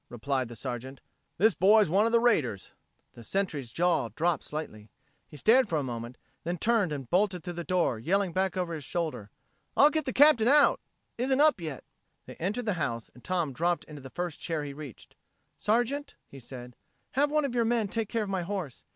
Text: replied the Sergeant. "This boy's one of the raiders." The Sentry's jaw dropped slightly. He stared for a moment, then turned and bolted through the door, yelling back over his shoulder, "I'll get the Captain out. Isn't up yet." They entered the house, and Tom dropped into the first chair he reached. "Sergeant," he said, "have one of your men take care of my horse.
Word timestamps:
replied 0.09 0.47
the 0.47 0.55
Sergeant. 0.55 0.99
"This 1.37 1.53
boy's 1.53 1.87
one 1.87 2.07
of 2.07 2.11
the 2.11 2.19
raiders." 2.19 2.71
The 3.13 3.23
Sentry's 3.23 3.71
jaw 3.71 4.09
dropped 4.09 4.43
slightly. 4.43 4.89
He 5.27 5.37
stared 5.37 5.69
for 5.69 5.77
a 5.77 5.83
moment, 5.83 6.17
then 6.43 6.57
turned 6.57 6.91
and 6.91 7.07
bolted 7.07 7.43
through 7.43 7.53
the 7.53 7.63
door, 7.63 7.99
yelling 7.99 8.33
back 8.33 8.57
over 8.57 8.73
his 8.73 8.83
shoulder, 8.83 9.29
"I'll 9.77 9.91
get 9.91 10.05
the 10.05 10.11
Captain 10.11 10.47
out. 10.47 10.79
Isn't 11.19 11.39
up 11.39 11.61
yet." 11.61 11.83
They 12.25 12.33
entered 12.37 12.65
the 12.65 12.73
house, 12.81 13.11
and 13.13 13.23
Tom 13.23 13.53
dropped 13.53 13.83
into 13.83 14.01
the 14.01 14.09
first 14.09 14.39
chair 14.39 14.63
he 14.63 14.73
reached. 14.73 15.13
"Sergeant," 15.55 16.15
he 16.25 16.39
said, 16.39 16.75
"have 17.11 17.29
one 17.29 17.45
of 17.45 17.53
your 17.53 17.63
men 17.63 17.87
take 17.87 18.09
care 18.09 18.23
of 18.23 18.29
my 18.31 18.41
horse. 18.41 18.83